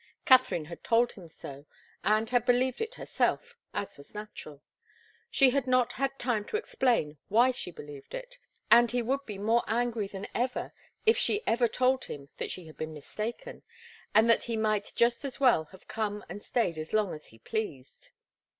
[0.25, 1.67] Katharine had told him so,
[2.03, 4.63] and had believed it herself, as was natural.
[5.29, 8.39] She had not had time to explain why she believed it,
[8.71, 10.73] and he would be more angry than ever
[11.05, 13.61] if she ever told him that she had been mistaken,
[14.15, 17.37] and that he might just as well have come and stayed as long as he
[17.37, 18.09] pleased.